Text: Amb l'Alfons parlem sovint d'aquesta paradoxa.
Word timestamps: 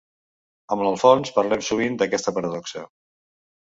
Amb 0.75 0.85
l'Alfons 0.85 1.33
parlem 1.37 1.63
sovint 1.69 1.99
d'aquesta 2.03 2.37
paradoxa. 2.39 2.87